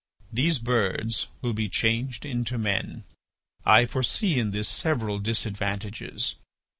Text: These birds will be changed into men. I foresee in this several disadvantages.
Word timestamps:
These 0.33 0.57
birds 0.57 1.27
will 1.43 1.53
be 1.53 1.69
changed 1.69 2.25
into 2.25 2.57
men. 2.57 3.03
I 3.65 3.85
foresee 3.85 4.39
in 4.39 4.49
this 4.49 4.67
several 4.67 5.19
disadvantages. 5.19 6.33